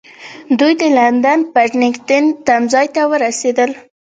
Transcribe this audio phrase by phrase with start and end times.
[0.59, 3.71] دوی د لندن پډینګټن تمځای ته ورسېدل.